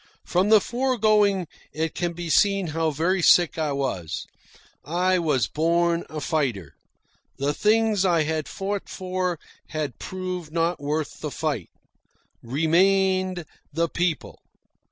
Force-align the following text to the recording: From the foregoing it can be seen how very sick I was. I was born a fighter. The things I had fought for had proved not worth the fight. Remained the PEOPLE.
From 0.25 0.49
the 0.49 0.59
foregoing 0.59 1.47
it 1.71 1.93
can 1.93 2.13
be 2.13 2.27
seen 2.27 2.69
how 2.73 2.89
very 2.89 3.21
sick 3.21 3.59
I 3.59 3.71
was. 3.71 4.25
I 4.83 5.19
was 5.19 5.45
born 5.45 6.05
a 6.09 6.19
fighter. 6.19 6.73
The 7.37 7.53
things 7.53 8.03
I 8.03 8.23
had 8.23 8.47
fought 8.47 8.89
for 8.89 9.37
had 9.67 9.99
proved 9.99 10.51
not 10.51 10.79
worth 10.79 11.19
the 11.19 11.29
fight. 11.29 11.69
Remained 12.41 13.45
the 13.71 13.87
PEOPLE. 13.87 14.41